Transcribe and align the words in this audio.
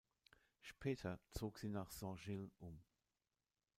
Später 0.61 1.19
zog 1.29 1.59
sie 1.59 1.69
nach 1.69 1.91
Saint-Gilles 1.91 2.49
um. 2.57 2.81